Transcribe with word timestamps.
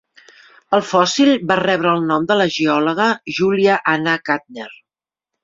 El 0.77 0.81
fòssil 0.91 1.29
va 1.51 1.57
rebre 1.59 1.91
el 1.97 2.07
nom 2.13 2.25
de 2.31 2.39
la 2.41 2.47
geòloga 2.57 3.11
Julia 3.41 3.77
Anna 3.95 4.19
Gardner. 4.33 4.69